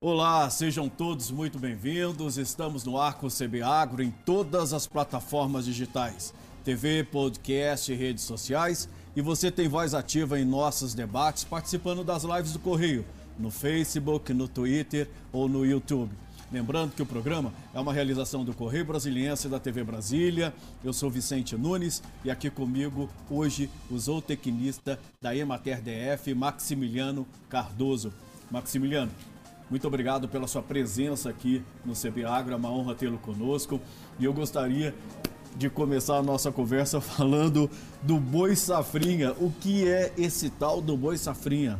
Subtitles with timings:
[0.00, 2.38] Olá, sejam todos muito bem-vindos.
[2.38, 6.32] Estamos no Arco CB Agro em todas as plataformas digitais,
[6.62, 8.88] TV, podcast redes sociais.
[9.16, 13.04] E você tem voz ativa em nossos debates, participando das lives do Correio,
[13.36, 16.12] no Facebook, no Twitter ou no YouTube.
[16.52, 20.54] Lembrando que o programa é uma realização do Correio Brasiliense e da TV Brasília.
[20.84, 28.14] Eu sou Vicente Nunes e aqui comigo hoje o zootecnista da Emater DF, Maximiliano Cardoso.
[28.48, 29.10] Maximiliano,
[29.70, 33.80] muito obrigado pela sua presença aqui no CB Agro, é uma honra tê-lo conosco.
[34.18, 34.94] E eu gostaria
[35.56, 37.70] de começar a nossa conversa falando
[38.02, 39.32] do boi safrinha.
[39.32, 41.78] O que é esse tal do boi safrinha?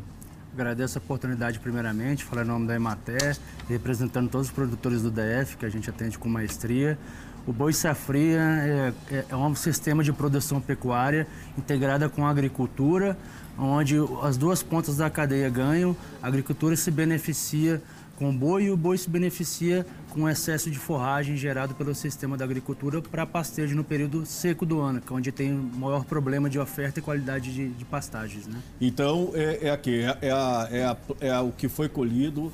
[0.52, 3.38] Agradeço a oportunidade primeiramente, falar em nome da Emater,
[3.68, 6.98] representando todos os produtores do DF, que a gente atende com maestria.
[7.48, 13.16] O boi safrinha é, é, é um sistema de produção pecuária integrada com a agricultura,
[13.58, 17.80] onde as duas pontas da cadeia ganham, a agricultura se beneficia
[18.16, 21.94] com o boi e o boi se beneficia com o excesso de forragem gerado pelo
[21.94, 25.62] sistema da agricultura para pastagem no período seco do ano, que é onde tem o
[25.62, 28.46] maior problema de oferta e qualidade de, de pastagens.
[28.46, 28.60] Né?
[28.78, 32.52] Então, é, é, aqui, é, é, a, é, a, é o que foi colhido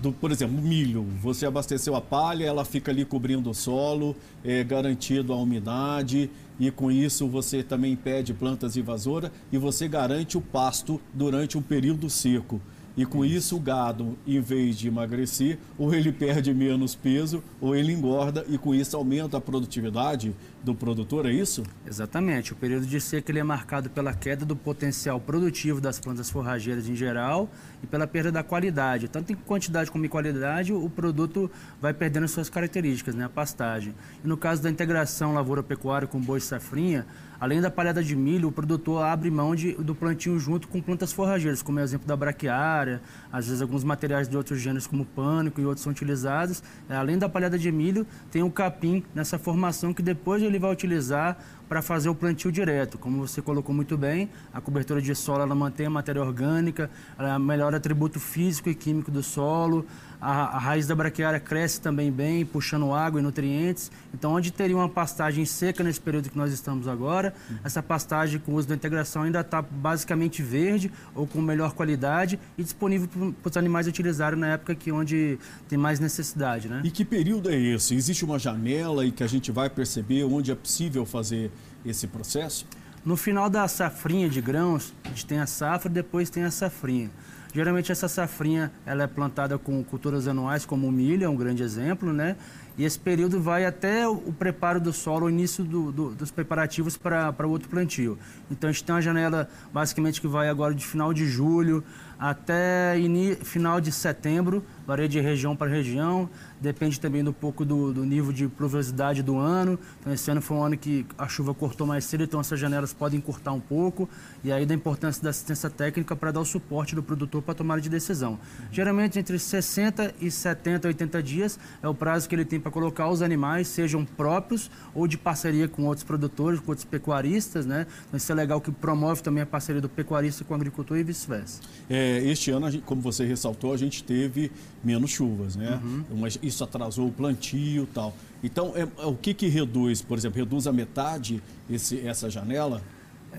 [0.00, 4.62] do, por exemplo, milho, você abasteceu a palha, ela fica ali cobrindo o solo, é
[4.62, 10.40] garantido a umidade e com isso você também impede plantas invasoras e você garante o
[10.40, 12.60] pasto durante um período seco.
[12.98, 17.76] E com isso o gado, em vez de emagrecer, ou ele perde menos peso, ou
[17.76, 21.62] ele engorda e com isso aumenta a produtividade do produtor, é isso?
[21.86, 22.52] Exatamente.
[22.52, 26.88] O período de seca ele é marcado pela queda do potencial produtivo das plantas forrageiras
[26.88, 27.48] em geral
[27.84, 29.06] e pela perda da qualidade.
[29.06, 31.48] Tanto em quantidade como em qualidade, o produto
[31.80, 33.26] vai perdendo suas características, né?
[33.26, 33.94] a pastagem.
[34.24, 37.06] E no caso da integração lavoura-pecuária com boi safrinha,
[37.40, 41.12] Além da palhada de milho, o produtor abre mão de, do plantio junto com plantas
[41.12, 43.00] forrageiras, como é o exemplo da braquiária,
[43.32, 46.62] às vezes alguns materiais de outros gêneros, como pânico e outros são utilizados.
[46.88, 50.72] É, além da palhada de milho, tem o capim nessa formação que depois ele vai
[50.72, 51.38] utilizar
[51.68, 52.98] para fazer o plantio direto.
[52.98, 57.38] Como você colocou muito bem, a cobertura de solo ela mantém a matéria orgânica, ela
[57.38, 59.86] melhora o atributo físico e químico do solo,
[60.20, 63.90] a, a, raiz da braquiária cresce também bem, puxando água e nutrientes.
[64.12, 67.56] Então, onde teria uma pastagem seca nesse período que nós estamos agora, uhum.
[67.64, 72.38] essa pastagem com o uso da integração ainda está basicamente verde ou com melhor qualidade
[72.56, 73.08] e disponível
[73.42, 76.68] para os animais utilizarem na época que onde tem mais necessidade.
[76.68, 76.82] Né?
[76.84, 77.94] E que período é esse?
[77.94, 81.50] Existe uma janela e que a gente vai perceber onde é possível fazer
[81.84, 82.66] esse processo?
[83.04, 86.50] No final da safrinha de grãos, a gente tem a safra e depois tem a
[86.50, 87.10] safrinha.
[87.54, 91.62] Geralmente essa safrinha ela é plantada com culturas anuais, como o milho, é um grande
[91.62, 92.36] exemplo, né?
[92.76, 96.96] E esse período vai até o preparo do solo, o início do, do, dos preparativos
[96.96, 98.16] para o outro plantio.
[98.48, 101.82] Então a gente tem uma janela basicamente que vai agora de final de julho
[102.18, 102.94] até
[103.42, 108.32] final de setembro, varia de região para região, depende também um pouco do, do, nível
[108.32, 109.78] de pluviosidade do ano.
[110.00, 112.94] Então esse ano foi um ano que a chuva cortou mais cedo, então essas janelas
[112.94, 114.08] podem cortar um pouco,
[114.42, 117.54] e aí da importância da assistência técnica para dar o suporte do produtor para a
[117.54, 118.32] tomada de decisão.
[118.32, 118.66] Uhum.
[118.72, 123.10] Geralmente entre 60 e 70, 80 dias é o prazo que ele tem para colocar
[123.10, 127.86] os animais, sejam próprios ou de parceria com outros produtores, com outros pecuaristas, né?
[128.06, 131.02] Então isso é legal que promove também a parceria do pecuarista com o agricultor e
[131.02, 131.60] vice-versa.
[131.90, 134.50] É, este ano, como você ressaltou, a gente teve
[134.82, 135.80] menos chuvas, né?
[135.82, 136.26] Uhum.
[136.42, 138.14] isso atrasou o plantio e tal.
[138.42, 142.82] Então, é, o que, que reduz, por exemplo, reduz a metade esse, essa janela?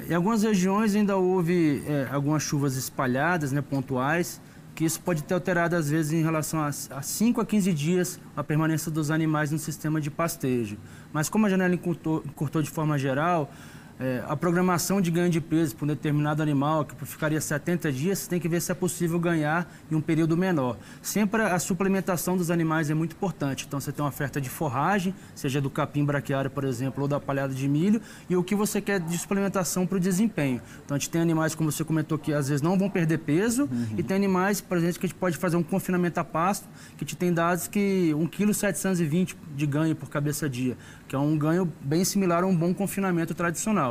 [0.08, 4.40] Em algumas regiões ainda houve é, algumas chuvas espalhadas, né, pontuais,
[4.76, 8.44] que isso pode ter alterado, às vezes, em relação a, 5 a 15 dias a
[8.44, 10.78] permanência dos animais no sistema de pastejo.
[11.12, 13.52] Mas como a janela encurtou, encurtou de forma geral,
[14.00, 18.28] é, a programação de ganho de peso para um determinado animal, que ficaria 70 dias,
[18.28, 20.78] tem que ver se é possível ganhar em um período menor.
[21.02, 23.66] Sempre a suplementação dos animais é muito importante.
[23.68, 27.20] Então, você tem uma oferta de forragem, seja do capim braquiário, por exemplo, ou da
[27.20, 30.62] palhada de milho, e o que você quer de suplementação para o desempenho.
[30.86, 33.64] Então, a gente tem animais, como você comentou, que às vezes não vão perder peso,
[33.64, 33.96] uhum.
[33.98, 37.04] e tem animais, por exemplo, que a gente pode fazer um confinamento a pasto, que
[37.04, 41.70] te tem dados que 1,720 kg de ganho por cabeça dia, que é um ganho
[41.82, 43.89] bem similar a um bom confinamento tradicional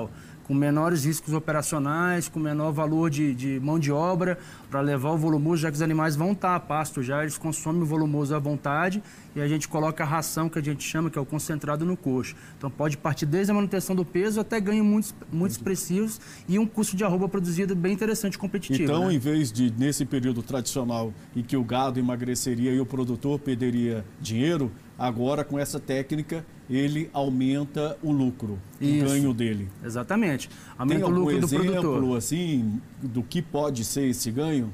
[0.48, 4.38] com menores riscos operacionais, com menor valor de, de mão de obra,
[4.70, 7.82] para levar o volumoso, já que os animais vão estar a pasto já, eles consomem
[7.82, 9.02] o volumoso à vontade
[9.36, 11.98] e a gente coloca a ração que a gente chama, que é o concentrado no
[11.98, 12.34] coxo.
[12.56, 16.18] Então pode partir desde a manutenção do peso até ganhos muito, muito expressivos
[16.48, 18.84] e um custo de arroba produzido bem interessante e competitivo.
[18.84, 19.14] Então, né?
[19.14, 24.02] em vez de, nesse período tradicional em que o gado emagreceria e o produtor perderia
[24.18, 29.04] dinheiro, agora com essa técnica ele aumenta o lucro, Isso.
[29.06, 29.68] o ganho dele.
[29.82, 30.50] Exatamente.
[30.76, 32.18] Aumenta Tem algum o lucro exemplo, do produtor.
[32.18, 34.72] assim, do que pode ser esse ganho?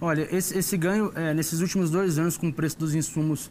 [0.00, 3.50] Olha, esse, esse ganho, é, nesses últimos dois anos, com o preço dos insumos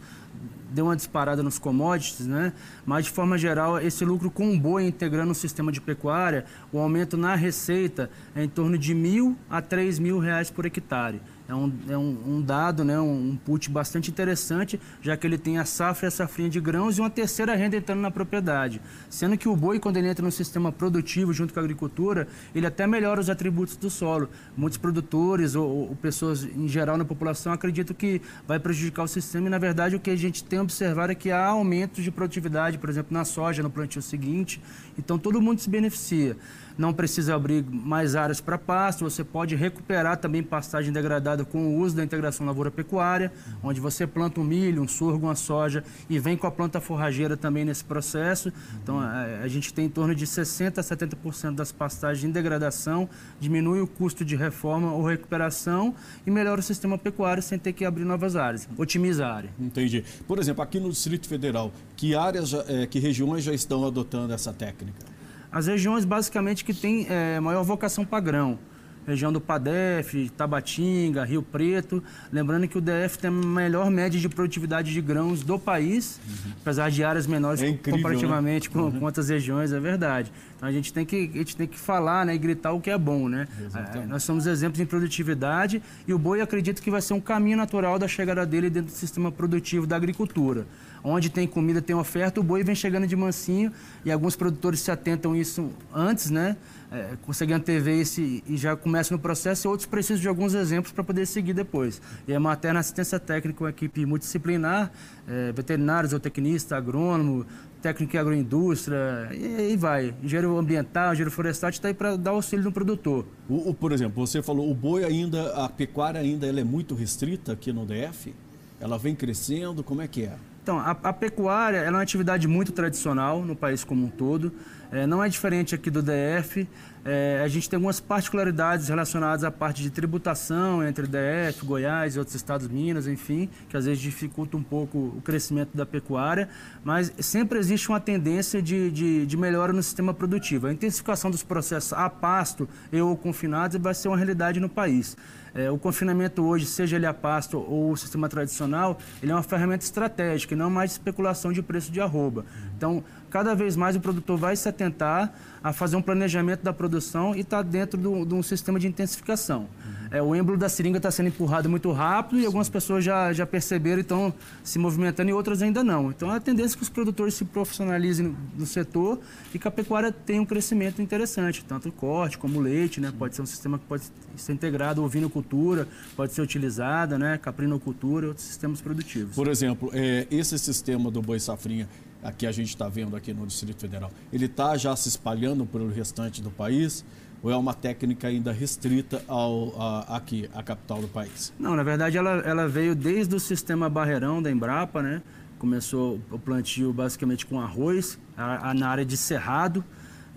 [0.70, 2.52] deu uma disparada nos commodities, né?
[2.86, 6.80] Mas de forma geral, esse lucro com o boi integrando o sistema de pecuária, o
[6.80, 11.56] aumento na receita é em torno de mil a três mil reais por hectare é
[11.56, 15.58] um, é um, um dado, né, um, um put bastante interessante, já que ele tem
[15.58, 18.82] a safra e a safrinha de grãos e uma terceira renda entrando na propriedade.
[19.10, 22.68] Sendo que o boi, quando ele entra no sistema produtivo junto com a agricultura, ele
[22.68, 24.30] até melhora os atributos do solo.
[24.58, 29.48] Muitos produtores ou, ou pessoas em geral na população acreditam que vai prejudicar o sistema
[29.48, 32.78] e, na verdade, o que a gente tem observado é que há aumentos de produtividade,
[32.78, 34.62] por exemplo, na soja, no plantio seguinte.
[34.98, 36.36] Então, todo mundo se beneficia
[36.78, 41.80] não precisa abrir mais áreas para pasto, você pode recuperar também pastagem degradada com o
[41.80, 43.32] uso da integração lavoura-pecuária,
[43.64, 47.36] onde você planta um milho, um sorgo, uma soja e vem com a planta forrageira
[47.36, 48.52] também nesse processo.
[48.84, 53.10] Então, a, a gente tem em torno de 60% a 70% das pastagens em degradação,
[53.40, 55.96] diminui o custo de reforma ou recuperação
[56.26, 59.50] e melhora o sistema pecuário sem ter que abrir novas áreas, otimiza a área.
[59.60, 60.04] Entendi.
[60.28, 64.54] Por exemplo, aqui no Distrito Federal, que áreas, é, que regiões já estão adotando essa
[64.54, 65.17] técnica?
[65.58, 68.60] As regiões basicamente que têm é, maior vocação para grão.
[69.08, 72.04] Região do Padef, Tabatinga, Rio Preto.
[72.32, 76.52] Lembrando que o DF tem a melhor média de produtividade de grãos do país, uhum.
[76.62, 78.74] apesar de áreas menores é incrível, comparativamente né?
[78.74, 79.00] com, uhum.
[79.00, 80.32] com outras regiões, é verdade.
[80.56, 82.92] Então a gente tem que, a gente tem que falar né, e gritar o que
[82.92, 83.28] é bom.
[83.28, 83.48] Né?
[83.96, 87.58] É, nós somos exemplos em produtividade e o boi acredito que vai ser um caminho
[87.58, 90.68] natural da chegada dele dentro do sistema produtivo da agricultura.
[91.10, 93.72] Onde tem comida, tem oferta, o boi vem chegando de mansinho
[94.04, 96.58] e alguns produtores se atentam isso antes, né?
[96.92, 100.92] É, conseguem antever esse e já começam no processo e outros precisam de alguns exemplos
[100.92, 102.02] para poder seguir depois.
[102.28, 104.92] E a materna assistência técnica, uma equipe multidisciplinar,
[105.26, 107.46] é, veterinário, zootecnista, agrônomo,
[107.82, 110.14] técnico em agroindústria, e aí vai.
[110.22, 113.26] Engenheiro ambiental, engenheiro florestal, está aí para dar auxílio no produtor.
[113.48, 116.96] O, o, por exemplo, você falou, o boi ainda, a pecuária ainda ela é muito
[116.96, 118.36] restrita aqui no DF?
[118.78, 120.36] Ela vem crescendo, como é que é?
[120.68, 124.52] Então, a, a pecuária é uma atividade muito tradicional no país como um todo.
[124.92, 126.68] É, não é diferente aqui do DF.
[127.06, 132.20] É, a gente tem algumas particularidades relacionadas à parte de tributação entre DF, Goiás e
[132.20, 136.50] outros estados, Minas, enfim, que às vezes dificulta um pouco o crescimento da pecuária,
[136.84, 140.68] mas sempre existe uma tendência de, de, de melhora no sistema produtivo.
[140.68, 145.16] A intensificação dos processos a pasto e ou confinados vai ser uma realidade no país.
[145.58, 149.42] É, o confinamento hoje, seja ele a pasto ou o sistema tradicional, ele é uma
[149.42, 152.46] ferramenta estratégica e não mais especulação de preço de arroba.
[152.78, 155.34] Então, cada vez mais o produtor vai se atentar
[155.64, 159.62] a fazer um planejamento da produção e está dentro de um sistema de intensificação.
[159.62, 159.97] Uhum.
[160.12, 163.46] É, o êmbolo da seringa está sendo empurrado muito rápido e algumas pessoas já, já
[163.46, 164.34] perceberam e estão
[164.64, 166.10] se movimentando e outras ainda não.
[166.10, 169.20] Então, a tendência é que os produtores se profissionalizem no, no setor
[169.54, 173.12] e que a pecuária tenha um crescimento interessante, tanto o corte como o leite, né?
[173.18, 174.04] Pode ser um sistema que pode
[174.36, 177.38] ser integrado, ovinocultura, pode ser utilizada, né?
[177.38, 179.36] Caprinocultura, outros sistemas produtivos.
[179.36, 181.88] Por exemplo, é, esse sistema do boi safrinha,
[182.24, 185.90] aqui a gente está vendo aqui no Distrito Federal, ele está já se espalhando pelo
[185.90, 187.06] restante do país
[187.42, 191.54] ou é uma técnica ainda restrita ao, a, aqui, à capital do país?
[191.60, 195.22] Não, na verdade ela, ela veio desde o sistema Barreirão da Embrapa, né?
[195.60, 199.84] Começou o plantio basicamente com arroz, a, a, na área de cerrado,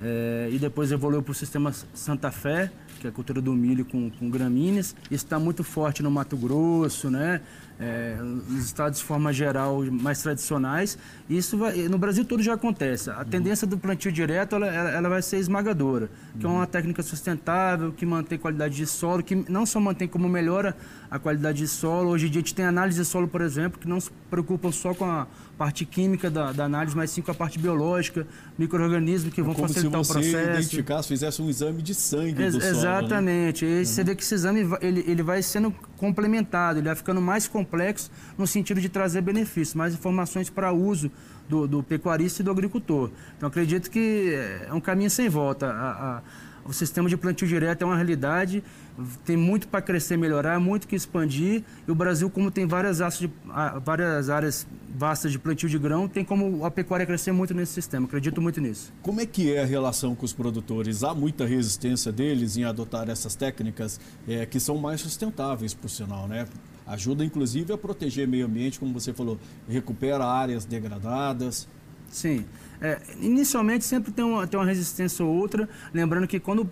[0.03, 3.85] é, e depois evoluiu para o sistema Santa Fé, que é a cultura do milho
[3.85, 4.95] com, com gramíneas.
[5.11, 7.41] Isso está muito forte no Mato Grosso, né?
[7.83, 10.99] É, nos estados de forma geral mais tradicionais.
[11.31, 13.09] Isso vai, no Brasil todo já acontece.
[13.11, 17.91] A tendência do plantio direto ela, ela vai ser esmagadora, que é uma técnica sustentável,
[17.91, 20.77] que mantém qualidade de solo, que não só mantém como melhora
[21.11, 22.11] a qualidade de solo.
[22.11, 24.71] Hoje em dia a gente tem análise de solo, por exemplo, que não se preocupam
[24.71, 25.27] só com a
[25.59, 28.27] parte química da, da análise, mas sim com a parte biológica,
[28.57, 30.15] micro-organismos que vão Como facilitar o processo.
[30.15, 32.73] Como se você identificasse, fizesse um exame de sangue Ex do solo.
[32.73, 33.65] Exatamente.
[33.65, 33.71] Né?
[33.73, 33.85] E uhum.
[33.85, 38.11] você vê que esse exame ele, ele vai sendo complementado, ele vai ficando mais complexo
[38.39, 41.11] no sentido de trazer benefícios, mais informações para uso
[41.49, 43.11] do, do, pecuarista e do agricultor.
[43.37, 44.33] Então acredito que
[44.67, 45.67] é um caminho sem volta.
[45.67, 46.23] A, a,
[46.65, 48.63] o sistema de plantio direto é uma realidade
[49.25, 51.63] tem muito para crescer, melhorar, muito que expandir.
[51.87, 53.31] E o Brasil, como tem várias, de,
[53.83, 58.07] várias áreas vastas de plantio de grão, tem como a pecuária crescer muito nesse sistema.
[58.07, 58.93] Acredito muito nisso.
[59.03, 61.03] Como é que é a relação com os produtores?
[61.03, 66.29] Há muita resistência deles em adotar essas técnicas é, que são mais sustentáveis, por sinal,
[66.29, 66.47] né?
[66.87, 69.39] Ajuda, inclusive, a proteger o meio ambiente, como você falou,
[69.69, 71.69] recupera áreas degradadas.
[72.11, 72.45] Sim.
[72.81, 76.65] É, inicialmente sempre tem uma, tem uma resistência ou outra, lembrando que quando,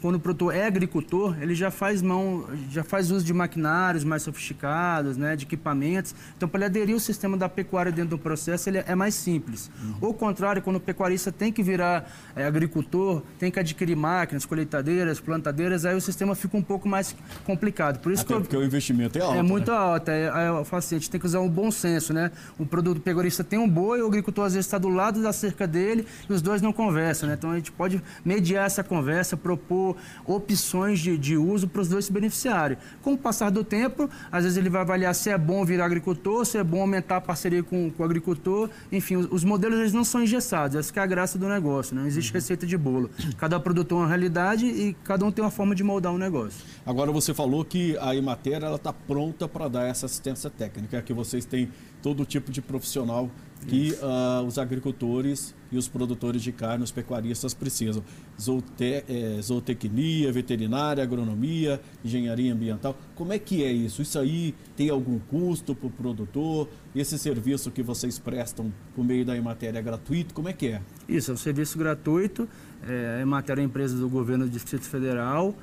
[0.00, 4.22] quando o produtor é agricultor, ele já faz mão, já faz uso de maquinários mais
[4.22, 6.14] sofisticados, né, de equipamentos.
[6.36, 9.70] Então, para ele aderir ao sistema da pecuária dentro do processo, ele é mais simples.
[9.82, 10.08] Uhum.
[10.08, 15.20] Ao contrário, quando o pecuarista tem que virar é, agricultor, tem que adquirir máquinas, colheitadeiras,
[15.20, 17.98] plantadeiras, aí o sistema fica um pouco mais complicado.
[17.98, 19.38] Por isso Até que porque o investimento é alto.
[19.38, 19.76] É muito né?
[19.76, 20.10] alto.
[20.10, 22.30] É, é, eu falo assim, a gente tem que usar um bom senso, né?
[22.58, 25.66] O produto pecuarista tem um boi, o agricultor às vezes está do lado da cerca
[25.66, 27.34] dele e os dois não conversam, né?
[27.34, 32.04] Então a gente pode mediar essa conversa, propor opções de, de uso para os dois
[32.04, 32.78] se beneficiarem.
[33.02, 36.44] Com o passar do tempo, às vezes ele vai avaliar se é bom virar agricultor,
[36.44, 38.70] se é bom aumentar a parceria com, com o agricultor.
[38.90, 42.06] Enfim, os, os, modelos eles não são engessados, essa é a graça do negócio, não
[42.06, 42.34] existe uhum.
[42.34, 43.10] receita de bolo.
[43.36, 46.64] Cada produtor é uma realidade e cada um tem uma forma de moldar um negócio.
[46.86, 51.44] Agora você falou que a Imater está pronta para dar essa assistência técnica, que vocês
[51.44, 51.70] têm
[52.02, 53.30] todo tipo de profissional
[53.66, 58.02] que uh, os agricultores e os produtores de carne, os pecuaristas precisam.
[58.40, 62.96] Zoote é, zootecnia, veterinária, agronomia, engenharia ambiental.
[63.14, 64.02] Como é que é isso?
[64.02, 66.68] Isso aí tem algum custo para o produtor?
[66.94, 70.34] Esse serviço que vocês prestam por meio da Ematéria é gratuito?
[70.34, 70.82] Como é que é?
[71.08, 72.48] Isso, é um serviço gratuito.
[72.86, 75.54] É, a Ematéria é empresa do governo do Distrito Federal.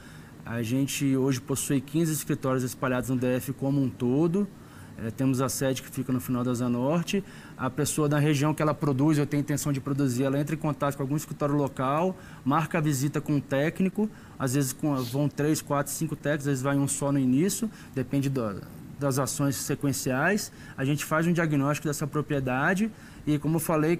[0.46, 4.48] A gente hoje possui 15 escritórios espalhados no DF como um todo.
[5.06, 7.24] É, temos a sede que fica no final da Zona Norte.
[7.58, 10.58] A pessoa da região que ela produz, eu tenho intenção de produzir, ela entra em
[10.58, 15.30] contato com algum escritório local, marca a visita com um técnico, às vezes com, vão
[15.30, 18.62] três, quatro, cinco técnicos, às vezes vai um só no início, depende do,
[19.00, 20.52] das ações sequenciais.
[20.78, 22.92] A gente faz um diagnóstico dessa propriedade,
[23.36, 23.98] e como eu falei,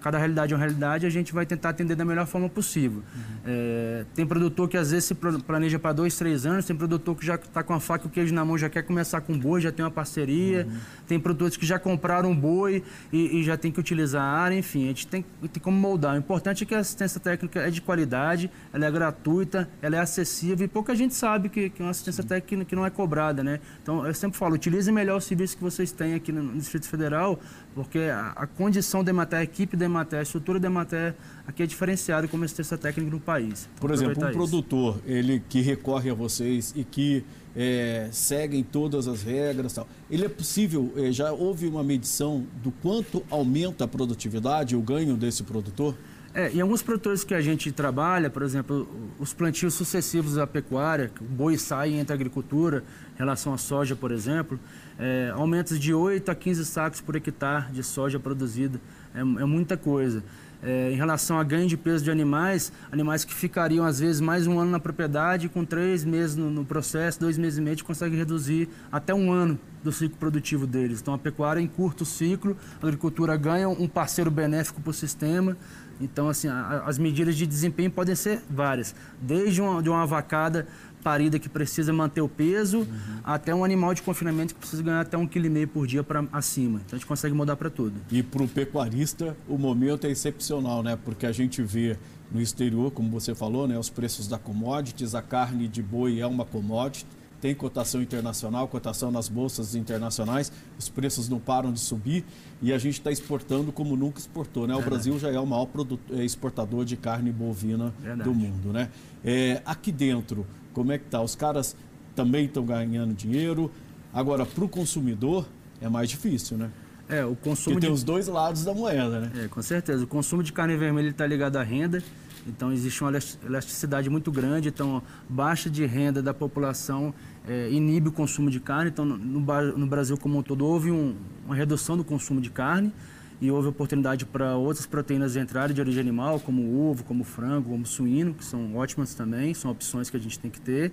[0.00, 3.02] cada realidade é uma realidade, a gente vai tentar atender da melhor forma possível.
[3.14, 3.22] Uhum.
[3.44, 7.26] É, tem produtor que às vezes se planeja para dois, três anos, tem produtor que
[7.26, 9.60] já está com a faca e o queijo na mão, já quer começar com boi,
[9.60, 10.78] já tem uma parceria, uhum.
[11.08, 14.84] tem produtores que já compraram boi e, e, já tem que utilizar a área, enfim,
[14.84, 16.14] a gente tem, tem como moldar.
[16.14, 19.98] O importante é que a assistência técnica é de qualidade, ela é gratuita, ela é
[19.98, 23.42] acessível e pouca gente sabe que, que é uma assistência técnica que não é cobrada,
[23.42, 23.60] né?
[23.82, 26.86] Então, eu sempre falo, utilize melhor o serviço que vocês têm aqui no, no Distrito
[26.86, 27.40] Federal,
[27.74, 31.14] porque a, a condição da Emater, a equipe da Emater, a estrutura da Emater
[31.46, 33.66] aqui é diferenciada como assistência técnica no país.
[33.72, 34.36] Então, Por exemplo, um isso.
[34.36, 37.24] produtor ele que recorre a vocês e que
[37.56, 42.70] é, seguem todas as regras tal, ele é possível, é, já houve uma medição do
[42.70, 45.96] quanto aumenta a produtividade, o ganho desse produtor?
[46.32, 51.10] É, em alguns produtores que a gente trabalha, por exemplo, os plantios sucessivos da pecuária,
[51.20, 52.84] o boi sai entre a agricultura,
[53.16, 54.58] em relação à soja, por exemplo,
[54.96, 58.80] é, aumentos de 8 a 15 sacos por hectare de soja produzida.
[59.12, 60.22] É, é muita coisa.
[60.62, 64.46] É, em relação a ganho de peso de animais, animais que ficariam às vezes mais
[64.46, 68.14] um ano na propriedade, com três meses no, no processo, dois meses e meio, consegue
[68.14, 71.00] reduzir até um ano do ciclo produtivo deles.
[71.00, 75.56] Então a pecuária encurta o ciclo, a agricultura ganha um parceiro benéfico para o sistema.
[76.00, 80.66] Então assim, a, as medidas de desempenho podem ser várias, desde uma, de uma vacada
[81.02, 82.86] parida que precisa manter o peso, uhum.
[83.24, 86.02] até um animal de confinamento que precisa ganhar até um quilo e meio por dia
[86.02, 86.80] para acima.
[86.84, 87.94] Então a gente consegue mudar para tudo.
[88.10, 90.98] E para o pecuarista o momento é excepcional, né?
[91.02, 91.96] Porque a gente vê
[92.30, 96.26] no exterior, como você falou, né, os preços da commodities, a carne de boi é
[96.26, 97.06] uma commodity,
[97.40, 102.24] tem cotação internacional, cotação nas bolsas internacionais, os preços não param de subir
[102.60, 104.66] e a gente está exportando como nunca exportou.
[104.66, 104.74] Né?
[104.74, 105.68] O Brasil já é o maior
[106.10, 108.28] é, exportador de carne bovina Verdade.
[108.28, 108.72] do mundo.
[108.72, 108.90] Né?
[109.24, 111.20] É, aqui dentro, como é que tá?
[111.22, 111.74] Os caras
[112.14, 113.70] também estão ganhando dinheiro.
[114.12, 115.46] Agora, para o consumidor,
[115.80, 116.70] é mais difícil, né?
[117.08, 117.74] É, o consumo.
[117.74, 117.86] Porque de...
[117.86, 119.44] tem os dois lados da moeda, né?
[119.44, 120.04] É, com certeza.
[120.04, 122.02] O consumo de carne vermelha está ligado à renda.
[122.46, 123.12] Então, existe uma
[123.44, 124.68] elasticidade muito grande.
[124.68, 127.14] Então, baixa de renda da população
[127.48, 128.90] é, inibe o consumo de carne.
[128.90, 129.40] Então, no,
[129.76, 132.92] no Brasil como um todo, houve um, uma redução do consumo de carne
[133.40, 137.86] e houve oportunidade para outras proteínas entrarem de origem animal, como ovo, como frango, como
[137.86, 140.92] suíno, que são ótimas também, são opções que a gente tem que ter.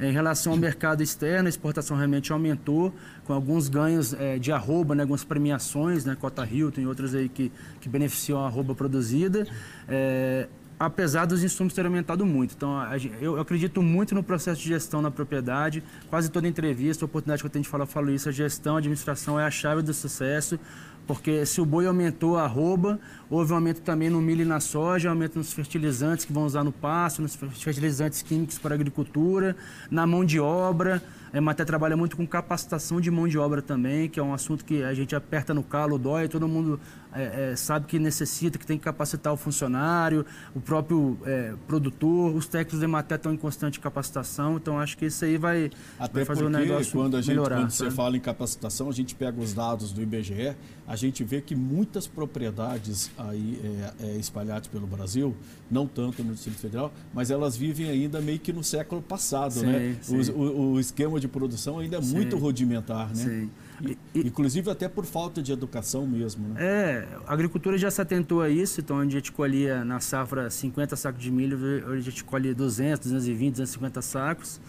[0.00, 2.92] Em relação ao mercado externo, a exportação realmente aumentou,
[3.24, 7.28] com alguns ganhos é, de arroba, né, algumas premiações, né, Cota Rio, tem outras aí
[7.28, 9.46] que, que beneficiam a arroba produzida.
[9.88, 10.48] É,
[10.78, 12.54] apesar dos insumos terem aumentado muito.
[12.56, 12.74] Então,
[13.20, 15.82] eu acredito muito no processo de gestão na propriedade.
[16.08, 18.28] Quase toda entrevista, oportunidade que eu tenho de falar, eu falo isso.
[18.28, 20.58] A gestão, a administração é a chave do sucesso.
[21.06, 24.58] Porque se o boi aumentou a arroba, houve um aumento também no milho e na
[24.58, 29.54] soja, aumento nos fertilizantes que vão usar no pasto, nos fertilizantes químicos para a agricultura,
[29.90, 31.02] na mão de obra.
[31.34, 34.64] A Emater trabalha muito com capacitação de mão de obra também, que é um assunto
[34.64, 36.78] que a gente aperta no calo, dói, todo mundo
[37.12, 40.24] é, é, sabe que necessita, que tem que capacitar o funcionário,
[40.54, 45.06] o próprio é, produtor, os técnicos da Emater estão em constante capacitação, então acho que
[45.06, 47.56] isso aí vai, Até vai fazer o negócio quando a gente, melhorar.
[47.56, 51.40] Quando você fala em capacitação, a gente pega os dados do IBGE, a gente vê
[51.40, 53.60] que muitas propriedades aí
[54.00, 55.36] é, é, espalhadas pelo Brasil,
[55.70, 59.66] não tanto no Distrito Federal, mas elas vivem ainda meio que no século passado, sim,
[59.66, 59.96] né?
[60.02, 60.32] Sim.
[60.32, 62.14] O, o, esquema de produção ainda é sim.
[62.14, 63.14] muito rudimentar, né?
[63.14, 63.50] Sim.
[63.82, 66.48] E, Inclusive até por falta de educação mesmo.
[66.48, 66.54] Né?
[66.58, 70.48] É, a agricultura já se atentou a isso, então onde a gente colhia na safra
[70.48, 74.60] 50 sacos de milho, hoje a gente colhe 200, 220, 250 sacos.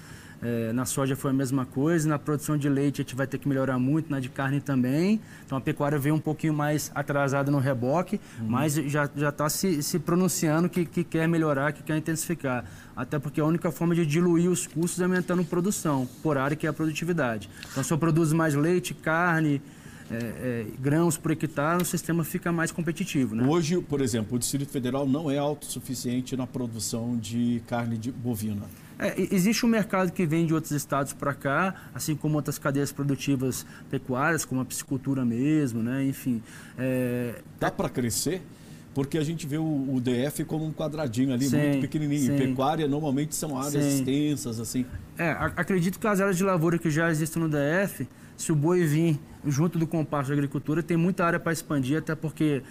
[0.46, 3.40] É, na soja foi a mesma coisa, na produção de leite a gente vai ter
[3.40, 5.20] que melhorar muito, na de carne também.
[5.44, 8.46] Então a pecuária veio um pouquinho mais atrasada no reboque, uhum.
[8.48, 12.64] mas já está se, se pronunciando que, que quer melhorar, que quer intensificar.
[12.96, 16.68] Até porque a única forma de diluir os custos é aumentando produção por área, que
[16.68, 17.50] é a produtividade.
[17.72, 19.60] Então se eu produzo mais leite, carne,
[20.12, 23.36] é, é, grãos por hectare, o sistema fica mais competitivo.
[23.36, 23.48] Né?
[23.48, 28.62] Hoje, por exemplo, o Distrito Federal não é autossuficiente na produção de carne de bovina.
[28.98, 32.92] É, existe um mercado que vem de outros estados para cá, assim como outras cadeias
[32.92, 36.06] produtivas pecuárias, como a piscicultura mesmo, né?
[36.06, 36.42] enfim.
[36.78, 37.42] É...
[37.60, 38.42] Dá para crescer?
[38.94, 42.32] Porque a gente vê o, o, DF como um quadradinho ali, sim, muito pequenininho.
[42.32, 42.38] Sim.
[42.38, 44.00] Pecuária normalmente são áreas sim.
[44.00, 44.86] extensas, assim.
[45.18, 48.86] É, acredito que as áreas de lavoura que já existem no DF, se o boi
[48.86, 52.64] vir junto do compasso de agricultura, tem muita área para expandir, até porque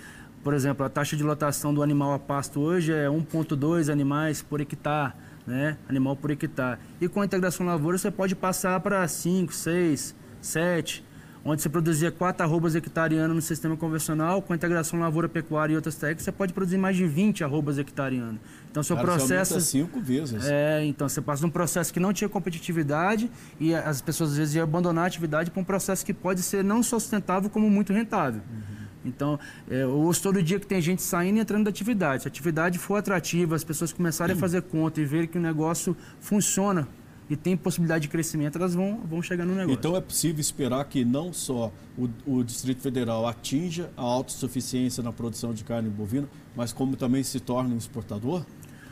[0.45, 4.61] por exemplo, a taxa de lotação do animal a pasto hoje é 1,2 animais por
[4.61, 5.15] hectare
[5.47, 6.79] né, animal por hectare.
[7.01, 11.05] E com a integração lavoura você pode passar para 5, 6, 7,
[11.45, 15.77] onde você produzia 4 arrobas hectarianas no sistema convencional, com a integração lavoura, pecuária e
[15.77, 18.41] outras técnicas, você pode produzir mais de 20 arrobas hectarianas.
[18.71, 19.61] Então, seu Cara, processo.
[19.61, 20.47] cinco vezes.
[20.47, 24.37] É, então você passa de um processo que não tinha competitividade e as pessoas às
[24.39, 27.69] vezes iam abandonar a atividade para um processo que pode ser não só sustentável, como
[27.69, 28.41] muito rentável.
[28.51, 28.84] Uhum.
[29.05, 29.39] Então,
[29.71, 32.23] é, ouço todo dia que tem gente saindo e entrando da atividade.
[32.23, 35.41] Se a atividade for atrativa, as pessoas começarem a fazer conta e verem que o
[35.41, 36.89] negócio funciona
[37.29, 39.73] e tem possibilidade de crescimento, elas vão, vão chegar no negócio.
[39.73, 45.13] Então é possível esperar que não só o, o Distrito Federal atinja a autossuficiência na
[45.13, 48.45] produção de carne bovina, mas como também se torne um exportador?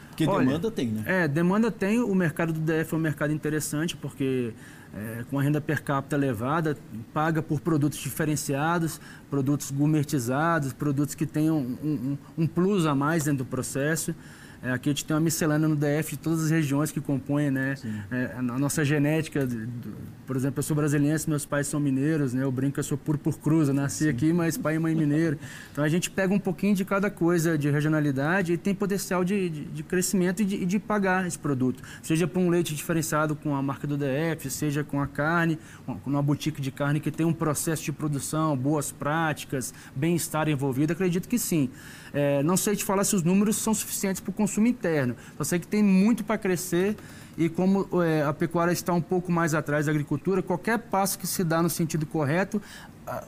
[0.08, 1.02] Porque Olha, demanda tem, né?
[1.06, 2.00] É, demanda tem.
[2.00, 4.52] O mercado do DF é um mercado interessante porque
[4.94, 6.76] é, com a renda per capita elevada,
[7.14, 13.24] paga por produtos diferenciados, produtos gourmetizados, produtos que tenham um, um, um plus a mais
[13.24, 14.14] dentro do processo.
[14.62, 17.50] É, aqui a gente tem uma miscelânea no DF de todas as regiões que compõem
[17.50, 17.74] né,
[18.12, 19.44] é, a nossa genética.
[19.44, 19.92] Do,
[20.24, 22.96] por exemplo, eu sou brasileiro, meus pais são mineiros, né, eu brinco que eu sou
[22.96, 24.10] puro por cruz, eu nasci Sim.
[24.10, 25.36] aqui, mas pai e mãe mineiro.
[25.72, 29.50] Então a gente pega um pouquinho de cada coisa de regionalidade e tem potencial de,
[29.50, 31.82] de, de crescimento e de, de, pagar esse produto.
[32.00, 35.98] Seja para um leite diferenciado com a marca do DF, seja com a carne, com
[36.06, 41.28] uma boutique de carne que tem um processo de produção, boas práticas, bem-estar envolvido, acredito
[41.28, 41.68] que sim.
[42.12, 45.16] É, não sei te falar se os números são suficientes para o consumo interno.
[45.36, 46.96] Só sei que tem muito para crescer
[47.36, 51.26] e como é, a pecuária está um pouco mais atrás da agricultura, qualquer passo que
[51.26, 52.60] se dá no sentido correto,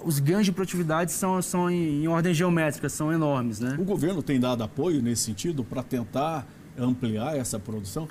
[0.05, 3.61] os ganhos de produtividade são, são em, em ordem geométrica, são enormes.
[3.61, 3.77] Né?
[3.79, 6.47] O governo tem dado apoio nesse sentido para tentar
[6.79, 8.09] ampliar essa produção?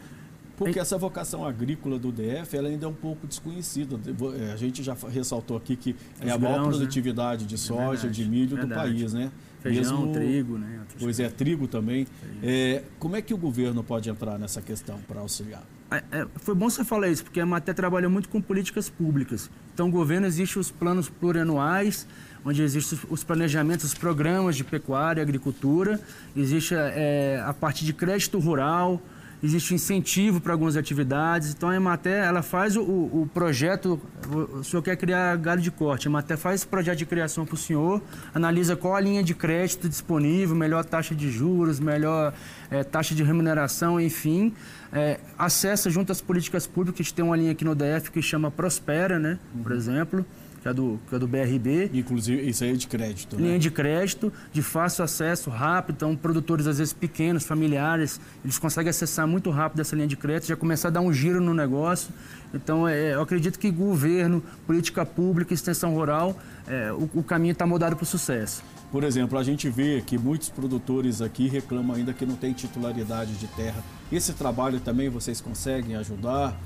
[0.56, 4.00] Porque essa vocação agrícola do DF ela ainda é um pouco desconhecida.
[4.40, 6.68] É, a gente já ressaltou aqui que é a maior né?
[6.68, 8.92] produtividade de soja, é verdade, de milho verdade.
[8.92, 9.32] do país, né?
[9.64, 10.82] Feijão, Mesmo, trigo, né?
[11.00, 12.06] Pois é, trigo também.
[12.44, 15.64] É, como é que o governo pode entrar nessa questão para auxiliar?
[15.90, 19.50] É, é, foi bom você falar isso, porque a Maté trabalha muito com políticas públicas.
[19.74, 22.06] Então, o governo existe os planos plurianuais,
[22.44, 26.00] onde existem os planejamentos, os programas de pecuária e agricultura,
[26.36, 29.02] existe é, a parte de crédito rural,
[29.44, 31.52] existe incentivo para algumas atividades.
[31.52, 34.00] Então a Emater ela faz o, o, projeto,
[34.32, 37.56] o, senhor quer criar galho de corte, a Emater faz esse projeto de criação para
[37.56, 38.02] o senhor,
[38.34, 42.34] analisa qual a linha de crédito disponível, melhor taxa de juros, melhor
[42.72, 44.54] é, taxa de remuneração, enfim.
[44.92, 49.20] É, acessa junto às políticas públicas, tem uma linha aqui no DF que chama Prospera,
[49.20, 49.78] né, por uhum.
[49.78, 50.26] exemplo
[50.64, 51.92] que é do, que é do BRB.
[51.94, 53.48] Inclusive, isso aí é de crédito, né?
[53.48, 55.98] Linha de crédito, de fácil acesso, rápido.
[55.98, 60.48] Então, produtores, às vezes, pequenos, familiares, eles conseguem acessar muito rápido essa linha de crédito,
[60.48, 62.14] já começar a dar um giro no negócio.
[62.54, 67.68] Então, é, eu acredito que governo, política pública, extensão rural, é, o, o caminho está
[67.68, 68.64] mudado para o sucesso.
[68.90, 73.34] Por exemplo, a gente vê que muitos produtores aqui reclamam ainda que não tem titularidade
[73.34, 73.84] de terra.
[74.10, 76.58] Esse trabalho também vocês conseguem ajudar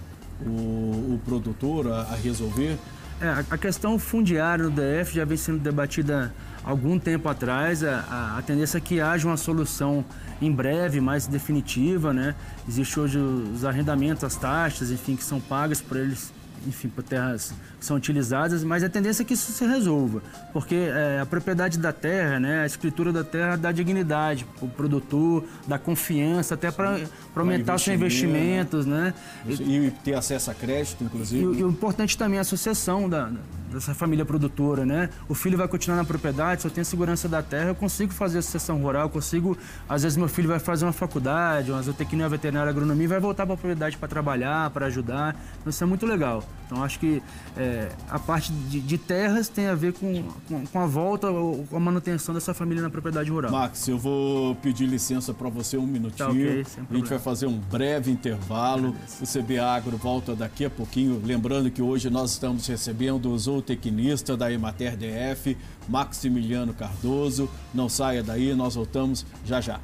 [0.46, 2.78] o, o produtor a, a resolver?
[3.20, 6.32] É, a questão fundiária no DF já vem sendo debatida
[6.64, 7.84] há algum tempo atrás.
[7.84, 10.06] A, a, tendência é que haja uma solução
[10.40, 12.36] em breve, mais definitiva, né?
[12.68, 16.32] Existe hoje os arrendamentos, as taxas, enfim, que são pagas por eles
[16.68, 20.76] enfim, por terras que são utilizadas, mas a tendência é que isso se resolva, porque
[20.76, 25.44] é, a propriedade da terra, né, a escritura da terra dá dignidade para o produtor,
[25.68, 27.00] dá confiança até para
[27.36, 29.14] aumentar seus investimentos, né?
[29.46, 29.54] E,
[29.88, 31.42] e, ter acesso a crédito, inclusive.
[31.42, 33.32] E, e o importante também é a associação da,
[33.72, 35.10] dessa família produtora, né?
[35.28, 38.40] O filho vai continuar na propriedade, se eu tenho segurança da terra, eu consigo fazer
[38.40, 42.28] a sucessão rural, eu consigo, às vezes meu filho vai fazer uma faculdade, uma zootecnia,
[42.30, 45.36] veterinária, agronomia, e vai voltar para a propriedade para trabalhar, para ajudar.
[45.60, 46.44] Então isso é muito legal.
[46.66, 47.24] Então acho que
[47.56, 51.66] é, a parte de, de, terras tem a ver com, com, com, a volta ou
[51.66, 53.52] com a manutenção dessa família na propriedade rural.
[53.52, 56.28] Max, eu vou pedir licença para você um minutinho.
[56.28, 58.94] Tá, okay, a gente vai fazer um breve intervalo.
[59.22, 61.22] O CB Agro volta daqui a pouquinho.
[61.24, 67.50] Lembrando que hoje nós estamos recebendo o zootecnista da Emater DF, Maximiliano Cardoso.
[67.74, 69.80] Não saia daí, nós voltamos já já.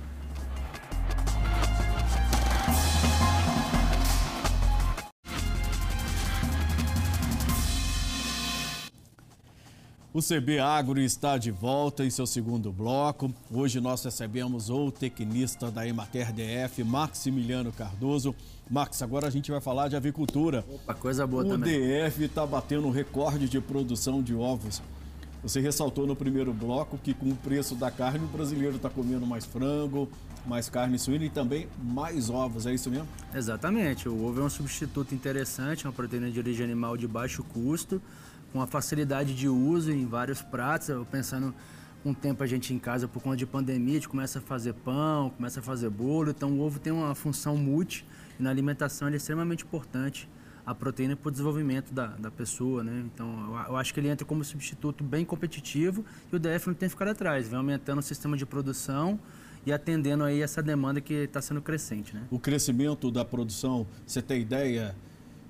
[10.13, 13.33] O CB Agro está de volta em seu segundo bloco.
[13.49, 18.35] Hoje nós recebemos o tecnista da Emater DF, Maximiliano Cardoso.
[18.69, 20.63] Max, agora a gente vai falar de avicultura.
[20.69, 21.79] Opa, coisa boa o também.
[21.79, 24.83] O DF está batendo um recorde de produção de ovos.
[25.41, 29.25] Você ressaltou no primeiro bloco que com o preço da carne o brasileiro está comendo
[29.25, 30.07] mais frango,
[30.45, 33.07] mais carne suína e também mais ovos, é isso mesmo?
[33.33, 34.07] Exatamente.
[34.07, 37.99] O ovo é um substituto interessante, uma proteína de origem animal de baixo custo
[38.53, 40.87] com a facilidade de uso em vários pratos.
[40.87, 41.53] Eu pensando
[42.05, 44.73] um tempo a gente em casa por conta de pandemia, a gente começa a fazer
[44.73, 48.05] pão, começa a fazer bolo, então o ovo tem uma função multi
[48.39, 50.29] e na alimentação ele é extremamente importante
[50.65, 53.03] a proteína para o desenvolvimento da, da pessoa, né?
[53.05, 56.73] Então eu, eu, acho que ele entra como substituto bem competitivo e o DF não
[56.73, 59.19] tem ficar atrás, vem aumentando o sistema de produção
[59.65, 62.23] e atendendo aí essa demanda que está sendo crescente, né?
[62.29, 64.95] O crescimento da produção, você tem ideia?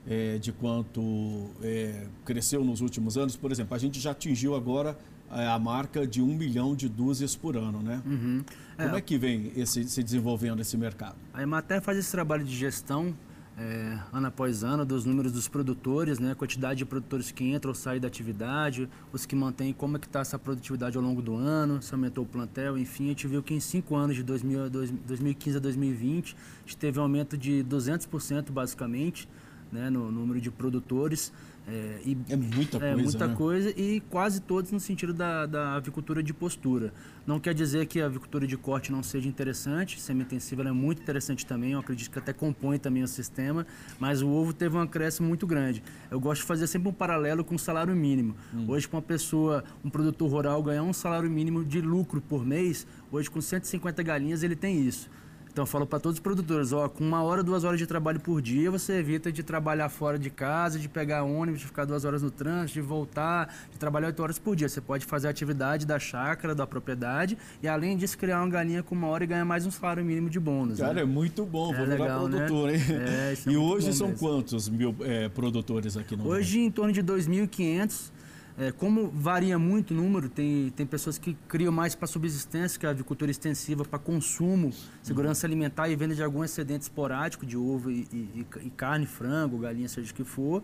[0.08, 3.36] É, de quanto é, cresceu nos últimos anos.
[3.36, 4.98] Por exemplo, a gente já atingiu agora
[5.32, 8.02] é, a marca de um milhão de dúzias por ano, né?
[8.06, 8.44] Uhum.
[8.78, 11.16] Como é, é que vem esse, se desenvolvendo esse mercado?
[11.34, 13.16] A Emater faz esse trabalho de gestão
[13.58, 17.70] é, ano após ano dos números dos produtores, né, a quantidade de produtores que entram
[17.70, 21.22] ou saem da atividade, os que mantêm, como é que está essa produtividade ao longo
[21.22, 24.24] do ano, se aumentou o plantel, enfim, a gente viu que em cinco anos, de
[24.24, 29.28] 2000, 2015 a 2020, a gente teve um aumento de 200% basicamente,
[29.74, 31.34] né, no número de produtores.
[31.66, 33.04] É, e, é muita é, coisa.
[33.04, 33.36] Muita né?
[33.36, 36.94] coisa e quase todos no sentido da, da avicultura de postura.
[37.26, 41.46] Não quer dizer que a avicultura de corte não seja interessante, semi-intensiva é muito interessante
[41.46, 43.66] também, eu acredito que até compõe também o sistema,
[43.98, 45.82] mas o ovo teve um acréscimo muito grande.
[46.12, 48.36] Eu gosto de fazer sempre um paralelo com o salário mínimo.
[48.54, 48.66] Hum.
[48.68, 52.86] Hoje, para uma pessoa, um produtor rural ganhar um salário mínimo de lucro por mês,
[53.10, 55.10] hoje com 150 galinhas ele tem isso.
[55.54, 58.20] Então eu falo para todos os produtores, ó, com uma hora, duas horas de trabalho
[58.20, 62.04] por dia, você evita de trabalhar fora de casa, de pegar ônibus, de ficar duas
[62.04, 64.68] horas no trânsito, de voltar, de trabalhar oito horas por dia.
[64.68, 68.82] Você pode fazer a atividade da chácara, da propriedade e além disso criar uma galinha
[68.82, 70.80] com uma hora e ganhar mais um salário mínimo de bônus.
[70.80, 71.02] Cara, né?
[71.02, 72.48] é muito bom, é vou legal, virar né?
[72.48, 72.76] produtor, né?
[72.76, 72.84] hein?
[72.90, 74.28] É, é e hoje são mesmo.
[74.28, 78.12] quantos mil é, produtores aqui no Hoje em torno de 2.500
[78.58, 82.86] é, como varia muito o número, tem, tem pessoas que criam mais para subsistência, que
[82.86, 85.52] é a avicultura extensiva para consumo, segurança uhum.
[85.52, 89.90] alimentar e venda de algum excedente esporádico de ovo e, e, e carne, frango, galinha,
[89.90, 90.62] seja o que for.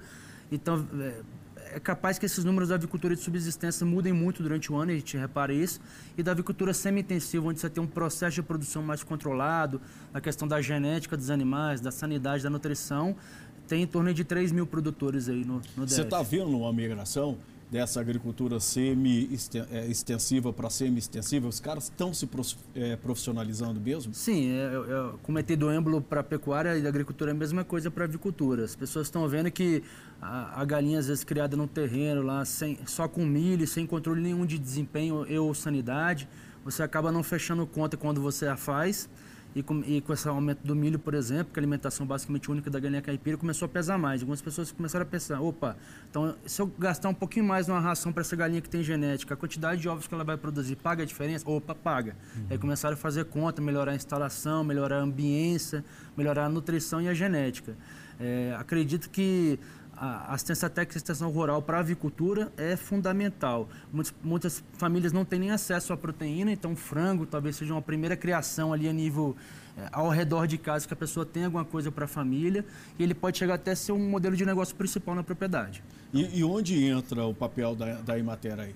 [0.52, 1.22] Então, é,
[1.74, 4.96] é, capaz que esses números da avicultura de subsistência mudem muito durante o ano, a
[4.96, 5.82] gente repara isso,
[6.16, 9.82] e da avicultura semi-intensiva, onde você tem um processo de produção mais controlado,
[10.14, 13.16] a questão da genética dos animais, da sanidade, da nutrição,
[13.68, 17.38] tem em torno de 3 mil produtores aí no, no Você está vendo uma migração?
[17.72, 22.28] Dessa agricultura semi-extensiva para semi-extensiva, os caras estão se
[22.74, 24.14] é, profissionalizando mesmo?
[24.14, 28.06] Sim, é, é, cometer do êmbolo para pecuária e agricultura é a mesma coisa para
[28.06, 28.66] avicultura.
[28.66, 29.84] As pessoas estão vendo que
[30.20, 34.22] a, a, galinha, às vezes, criada no terreno, lá, sem, só com milho, sem controle
[34.22, 36.28] nenhum de desempenho ou sanidade,
[36.66, 39.08] você acaba não fechando conta quando você a faz
[39.56, 42.70] e com, e com esse aumento do milho, por exemplo, que a alimentação basicamente única
[42.70, 44.22] da galinha caipira começou a pesar mais.
[44.22, 45.76] Algumas pessoas começaram a pensar, opa,
[46.10, 49.34] então se eu gastar um pouquinho mais numa ração para essa galinha que tem genética,
[49.34, 51.50] a quantidade de ovos que ela vai produzir paga a diferença?
[51.50, 52.16] Opa, paga.
[52.36, 52.46] Uhum.
[52.50, 55.84] Aí começaram a fazer conta, melhorar a instalação, melhorar a ambiência,
[56.16, 57.76] melhorar a nutrição e a genética.
[58.20, 59.58] É, acredito que
[60.00, 63.68] a assistência técnica e extensão rural para a avicultura é fundamental.
[63.92, 68.16] Muitas, muitas, famílias não têm nem acesso à proteína, então frango talvez seja uma primeira
[68.16, 69.36] criação ali a nível
[69.78, 72.64] é, ao redor de casa que a pessoa tem alguma coisa para a família
[72.98, 75.84] e ele pode chegar até a ser um modelo de negócio principal na propriedade.
[76.14, 78.76] E, e onde entra o papel da, da Imater aí?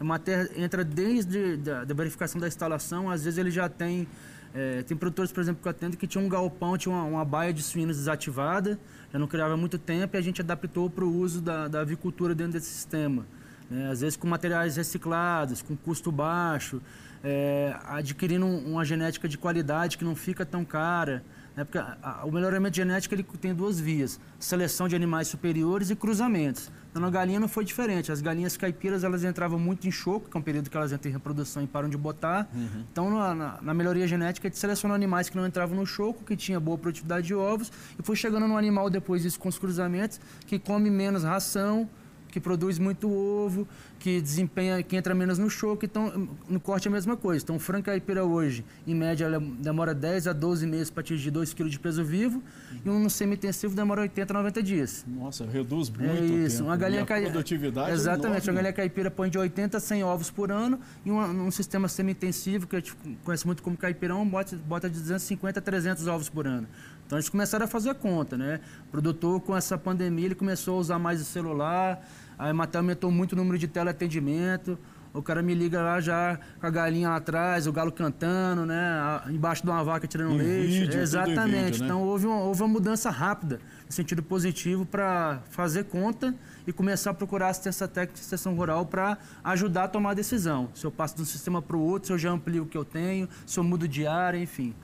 [0.00, 4.08] A Imater entra desde a da verificação da instalação, às vezes ele já tem
[4.56, 7.24] é, tem produtores, por exemplo, que eu atendo que tinha um galpão, tinha uma, uma
[7.26, 8.78] baia de suínos desativada,
[9.12, 12.34] já não criava muito tempo e a gente adaptou para o uso da, da, avicultura
[12.34, 13.26] dentro desse sistema.
[13.70, 16.80] É, às vezes com materiais reciclados, com custo baixo,
[17.22, 21.22] é, adquirindo uma genética de qualidade que não fica tão cara.
[21.56, 21.64] Né?
[21.64, 25.96] Porque a, a, o melhoramento genético ele tem duas vias: seleção de animais superiores e
[25.96, 26.70] cruzamentos.
[26.90, 28.10] Então, na galinha não foi diferente.
[28.12, 31.10] As galinhas caipiras elas entravam muito em choco, que é um período que elas entram
[31.10, 32.48] em reprodução e param de botar.
[32.54, 32.84] Uhum.
[32.90, 36.24] Então, na, na, na, melhoria genética, a gente selecionou animais que não entravam no choco,
[36.24, 39.58] que tinha boa produtividade de ovos, e foi chegando no animal depois disso com os
[39.58, 41.88] cruzamentos, que come menos ração
[42.36, 43.66] que produz muito ovo,
[43.98, 47.42] que desempenha, que entra menos no choque, então no corte é a mesma coisa.
[47.42, 49.26] Então, o frango caipira hoje, em média,
[49.58, 52.78] demora 10 a 12 meses para atingir 2 kg de peso vivo, uhum.
[52.84, 55.02] e um semi-intensivo demora 80 a 90 dias.
[55.08, 56.58] Nossa, reduz muito é isso.
[56.58, 56.68] Tempo.
[56.68, 57.30] Uma galinha caipira.
[57.30, 60.78] Produtividade é Exatamente, é uma galinha caipira põe de 80 a 100 ovos por ano,
[61.06, 62.94] e um, um sistema semi-intensivo, que a gente
[63.24, 66.68] conhece muito como caipirão, bota, bota de 250 a 300 ovos por ano.
[67.06, 68.60] Então, eles começaram a fazer a conta, né?
[68.88, 72.04] O produtor, com essa pandemia, ele começou a usar mais o celular,
[72.38, 74.78] a Ematel aumentou muito o número de teleatendimento.
[75.16, 79.22] O cara me liga lá já com a galinha lá atrás, o galo cantando, né?
[79.30, 80.80] Embaixo de uma vaca tirando em leite.
[80.80, 81.64] Vídeo, Exatamente.
[81.64, 81.86] Vídeo, né?
[81.86, 86.34] Então houve uma, houve uma mudança rápida, no sentido positivo, para fazer conta
[86.66, 90.68] e começar a procurar assistência técnica de extensão rural para ajudar a tomar a decisão.
[90.74, 92.76] Se eu passo de um sistema para o outro, se eu já amplio o que
[92.76, 94.74] eu tenho, se eu mudo de área, enfim.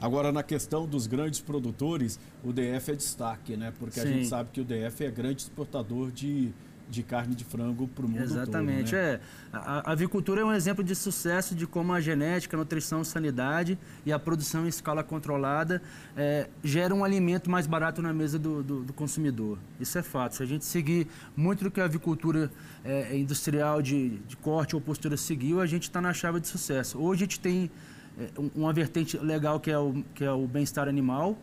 [0.00, 3.72] Agora, na questão dos grandes produtores, o DF é destaque, né?
[3.78, 4.08] Porque Sim.
[4.08, 6.52] a gente sabe que o DF é grande exportador de
[6.92, 9.14] de carne de frango para o mundo Exatamente, todo, né?
[9.14, 9.20] é.
[9.52, 13.78] A, a, avicultura é um exemplo de sucesso de como a genética, a nutrição, sanidade
[14.04, 15.82] e a produção em escala controlada
[16.14, 19.58] é, gera um alimento mais barato na mesa do, do, do, consumidor.
[19.80, 20.36] Isso é fato.
[20.36, 22.50] Se a gente seguir muito do que a avicultura
[22.84, 26.98] é, industrial de, de corte ou postura seguiu, a gente está na chave de sucesso.
[26.98, 27.70] Hoje a gente tem
[28.18, 31.38] é, uma vertente legal que é o, que é o bem-estar animal,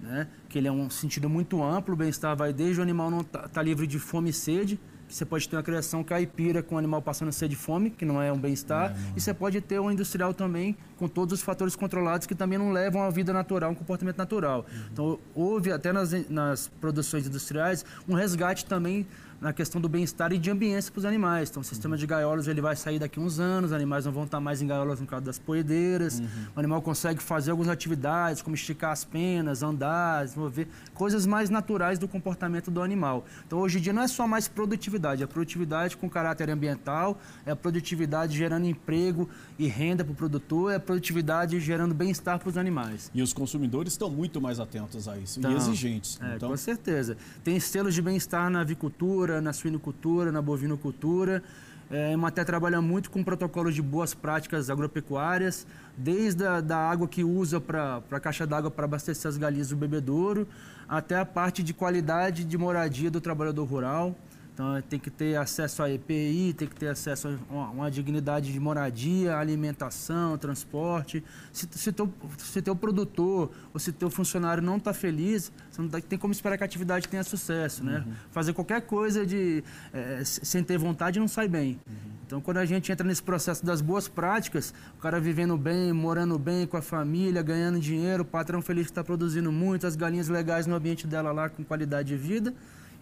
[0.00, 0.26] né?
[0.48, 3.42] que ele é um sentido muito amplo, o bem-estar vai desde o animal não estar
[3.42, 6.78] tá, tá livre de fome e sede, você pode ter uma criação caipira com o
[6.78, 8.96] animal passando sede e fome, que não é um bem-estar.
[9.16, 12.72] E você pode ter um industrial também com todos os fatores controlados que também não
[12.72, 14.66] levam a vida natural, um comportamento natural.
[14.68, 14.82] Uhum.
[14.92, 19.06] Então, houve até nas, nas produções industriais um resgate também
[19.40, 21.50] na questão do bem-estar e de ambiência para os animais.
[21.50, 24.12] Então, o sistema de gaiolas ele vai sair daqui a uns anos, os animais não
[24.12, 26.18] vão estar mais em gaiolas no caso das poedeiras.
[26.18, 26.26] Uhum.
[26.56, 31.98] O animal consegue fazer algumas atividades, como esticar as penas, andar, desenvolver coisas mais naturais
[31.98, 33.24] do comportamento do animal.
[33.46, 37.50] Então, hoje em dia não é só mais produtividade, é produtividade com caráter ambiental, é
[37.50, 42.48] a produtividade gerando emprego e renda para o produtor, é a produtividade gerando bem-estar para
[42.48, 43.10] os animais.
[43.14, 46.18] E os consumidores estão muito mais atentos a isso então, e exigentes.
[46.22, 46.50] É, então...
[46.50, 47.16] Com certeza.
[47.42, 51.42] Tem selos de bem-estar na avicultura, na suinocultura, na bovinocultura.
[51.90, 57.06] É, a Emater trabalha muito com protocolos de boas práticas agropecuárias, desde a da água
[57.06, 60.46] que usa para a caixa d'água para abastecer as galinhas do bebedouro,
[60.88, 64.14] até a parte de qualidade de moradia do trabalhador rural.
[64.54, 68.52] Então tem que ter acesso a EPI, tem que ter acesso a uma, uma dignidade
[68.52, 71.24] de moradia, alimentação, transporte.
[71.52, 75.88] Se, se, teu, se teu produtor ou se teu funcionário não está feliz, você não
[75.88, 78.04] tá, tem como esperar que a atividade tenha sucesso, né?
[78.06, 78.12] Uhum.
[78.30, 81.80] Fazer qualquer coisa de é, sem ter vontade não sai bem.
[81.84, 81.94] Uhum.
[82.24, 86.38] Então quando a gente entra nesse processo das boas práticas, o cara vivendo bem, morando
[86.38, 90.28] bem com a família, ganhando dinheiro, o patrão feliz que está produzindo muito, as galinhas
[90.28, 92.54] legais no ambiente dela lá com qualidade de vida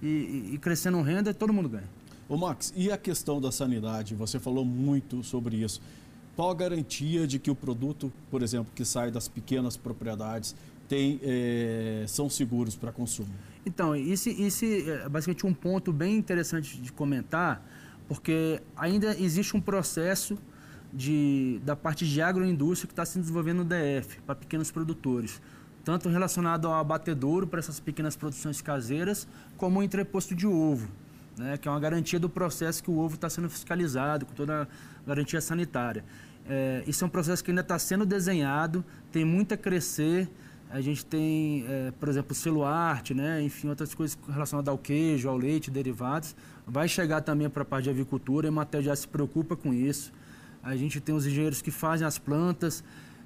[0.02, 1.88] e, e crescendo renda, todo mundo ganha.
[2.28, 4.14] Ô Max, e a questão da sanidade?
[4.14, 5.80] Você falou muito sobre isso.
[6.34, 10.56] Qual a garantia de que o produto, por exemplo, que sai das pequenas propriedades,
[10.88, 13.30] tem, é, são seguros para consumo?
[13.64, 17.64] Então, esse, esse é basicamente um ponto bem interessante de comentar,
[18.08, 20.38] porque ainda existe um processo
[20.92, 25.40] de, da parte de agroindústria que está se desenvolvendo no DF, para pequenos produtores
[25.84, 30.88] tanto relacionado ao abatedouro para essas pequenas produções caseiras, como o entreposto de ovo,
[31.36, 34.62] né, que é uma garantia do processo que o ovo está sendo fiscalizado, com toda
[34.62, 36.04] a garantia sanitária.
[36.48, 40.28] É, isso é um processo que ainda está sendo desenhado, tem muito a crescer.
[40.70, 45.28] A gente tem, é, por exemplo, o celuarte, né, enfim, outras coisas relacionadas ao queijo,
[45.28, 46.34] ao leite, derivados.
[46.66, 50.12] Vai chegar também para a parte de avicultura, a Emater já se preocupa com isso.
[50.62, 52.82] A gente tem os engenheiros que fazem as plantas,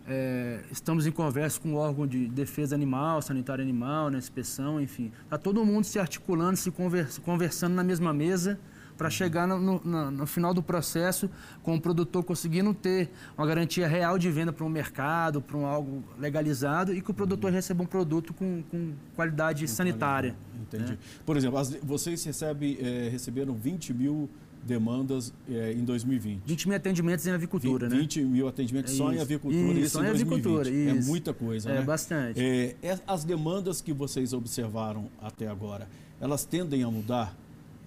[0.09, 5.11] é, estamos em conversa com o órgão de defesa animal, sanitário animal, né, inspeção, enfim.
[5.25, 8.59] Está todo mundo se articulando, se conversa, conversando na mesma mesa
[8.97, 11.29] para chegar no, no, no, final do processo
[11.63, 15.67] com o produtor conseguindo ter uma garantia real de venda para um mercado, para um
[15.67, 20.35] algo legalizado e que o produtor receba um produto com, com qualidade com sanitária.
[20.35, 20.63] Qualidade.
[20.63, 20.93] Entendi.
[20.93, 20.99] Né?
[21.27, 24.31] Por exemplo, as, vocês recebe, é, receberam 20 mil
[24.67, 26.43] demandas é, em 2020.
[26.45, 28.01] 20 mil atendimentos em avicultura, 20 né?
[28.03, 30.69] 20 mil atendimentos é só em avicultura, isso, isso só em, em avicultura.
[30.69, 30.99] É isso.
[30.99, 31.83] É muita coisa, é, né?
[31.83, 32.41] bastante.
[32.41, 35.89] É, as demandas que vocês observaram até agora,
[36.21, 37.35] elas tendem a mudar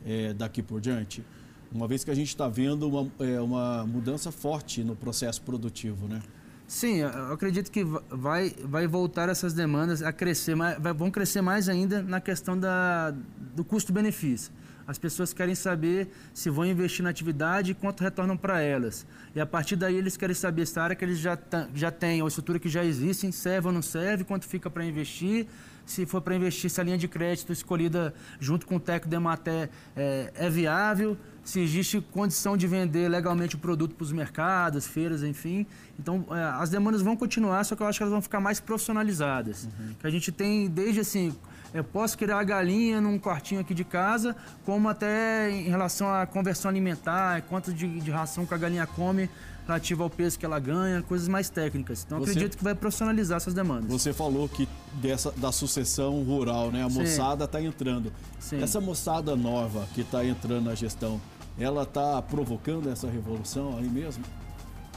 [0.06, 1.24] é, daqui por diante?
[1.72, 3.12] Uma vez que a gente está vendo uma,
[3.44, 6.22] uma mudança forte no processo produtivo, né?
[6.70, 11.68] Sim, eu acredito que vai, vai voltar essas demandas a crescer, vai, vão crescer mais
[11.68, 13.12] ainda na questão da,
[13.56, 14.52] do custo-benefício.
[14.90, 19.06] As pessoas querem saber se vão investir na atividade e quanto retornam para elas.
[19.36, 21.38] E a partir daí eles querem saber se a área que eles já,
[21.76, 24.84] já têm, ou a estrutura que já existe, serve ou não serve, quanto fica para
[24.84, 25.46] investir,
[25.86, 29.16] se for para investir, se a linha de crédito escolhida junto com o técnico de
[29.16, 34.88] Ematé é, é viável, se existe condição de vender legalmente o produto para os mercados,
[34.88, 35.68] feiras, enfim.
[36.00, 38.60] Então, é, as demandas vão continuar, só que eu acho que elas vão ficar mais
[38.60, 39.66] profissionalizadas.
[39.66, 39.94] Uhum.
[40.00, 41.36] Que a gente tem desde assim,
[41.74, 46.26] eu posso criar a galinha num quartinho aqui de casa, como até em relação à
[46.26, 49.30] conversão alimentar, quanto de, de ração que a galinha come
[49.70, 52.04] relativa ao peso que ela ganha, coisas mais técnicas.
[52.04, 52.32] Então Você...
[52.32, 53.90] acredito que vai profissionalizar essas demandas.
[53.90, 56.84] Você falou que dessa da sucessão rural, né?
[56.84, 58.12] A moçada está entrando.
[58.40, 58.62] Sim.
[58.64, 61.22] Essa moçada nova que está entrando na gestão,
[61.58, 64.24] ela está provocando essa revolução aí mesmo?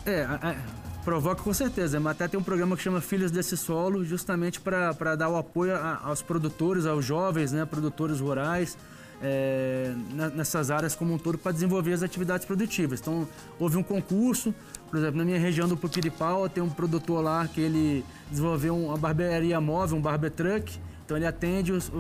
[0.07, 0.57] É, é,
[1.05, 2.01] provoca com certeza.
[2.01, 5.75] Mas até tem um programa que chama Filhos desse Solo, justamente para dar o apoio
[5.75, 8.77] a, aos produtores, aos jovens, né, produtores rurais
[9.23, 9.95] é,
[10.35, 13.01] nessas áreas como um todo para desenvolver as atividades produtivas.
[13.01, 13.27] Então,
[13.59, 14.53] houve um concurso,
[14.91, 18.99] por exemplo, na minha região do Pupiripau, tem um produtor lá que ele desenvolveu uma
[18.99, 20.79] barbearia móvel, um barber truck.
[21.13, 21.93] Então, ele atende os,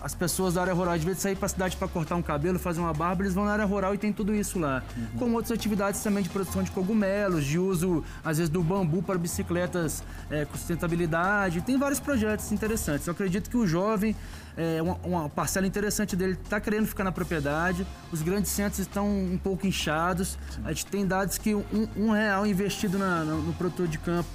[0.00, 2.22] as pessoas da área rural, de vez de sair para a cidade para cortar um
[2.22, 4.82] cabelo, fazer uma barba, eles vão na área rural e tem tudo isso lá.
[4.96, 5.18] Uhum.
[5.18, 9.18] Como outras atividades também de produção de cogumelos, de uso, às vezes, do bambu para
[9.18, 11.60] bicicletas é, com sustentabilidade.
[11.60, 13.06] Tem vários projetos interessantes.
[13.06, 14.16] Eu acredito que o jovem,
[14.56, 17.86] é, uma, uma parcela interessante dele está querendo ficar na propriedade.
[18.10, 20.38] Os grandes centros estão um pouco inchados.
[20.50, 20.62] Sim.
[20.64, 24.30] A gente tem dados que um, um real investido na, no, no produtor de campo,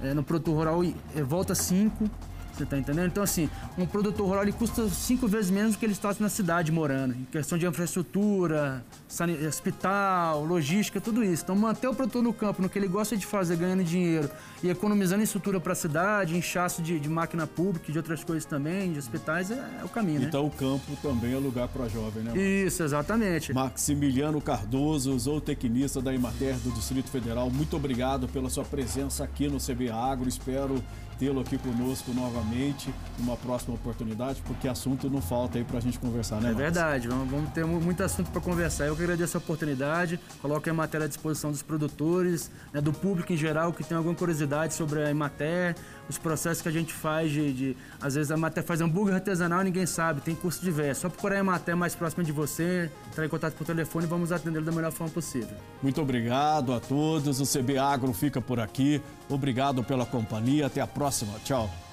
[0.00, 2.08] é, no produtor rural, é, volta cinco.
[2.56, 3.06] Você tá entendendo?
[3.06, 6.28] Então, assim, um produtor rural ele custa cinco vezes menos do que ele está na
[6.28, 7.14] cidade morando.
[7.14, 8.84] Em questão de infraestrutura,
[9.48, 11.42] hospital, logística, tudo isso.
[11.42, 14.30] Então, manter o produtor no campo, no que ele gosta de fazer, ganhando dinheiro
[14.62, 18.44] e economizando em estrutura para a cidade, inchaço de, de máquina pública, de outras coisas
[18.44, 20.26] também, de hospitais, é, é o caminho, né?
[20.28, 22.36] Então, o campo também é lugar para jovem, né?
[22.36, 23.52] Isso, exatamente.
[23.52, 29.58] Maximiliano Cardoso, zootecnista da Imater do Distrito Federal, muito obrigado pela sua presença aqui no
[29.58, 30.28] CB Agro.
[30.28, 30.82] Espero
[31.18, 35.98] tê-lo aqui conosco novamente numa próxima oportunidade, porque assunto não falta aí para a gente
[35.98, 36.50] conversar, né?
[36.50, 38.86] É verdade, vamos, vamos ter muito assunto para conversar.
[38.86, 43.32] Eu que agradeço a oportunidade, coloco a matéria à disposição dos produtores, né, do público
[43.32, 45.76] em geral que tem alguma curiosidade sobre a Imater,
[46.08, 49.60] os processos que a gente faz de, de às vezes a Imater faz hambúrguer artesanal
[49.62, 51.02] e ninguém sabe, tem custo diverso.
[51.02, 54.32] Só procurar a Imater mais próxima de você, entrar em contato por telefone e vamos
[54.32, 55.56] atendê-lo da melhor forma possível.
[55.82, 59.00] Muito obrigado a todos, o CB Agro fica por aqui.
[59.28, 61.34] Obrigado pela companhia, até a próxima.
[61.44, 61.83] Tchau.